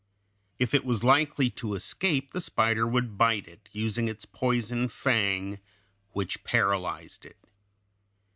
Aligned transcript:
If 0.57 0.73
it 0.73 0.83
was 0.83 1.03
likely 1.03 1.51
to 1.51 1.75
escape, 1.75 2.33
the 2.33 2.41
spider 2.41 2.87
would 2.87 3.19
bite 3.19 3.47
it, 3.47 3.69
using 3.71 4.07
its 4.07 4.25
poison 4.25 4.87
fang 4.87 5.57
(Fig. 5.57 5.59
173), 6.13 6.13
which 6.13 6.43
paralyzed 6.43 7.23
it. 7.27 7.37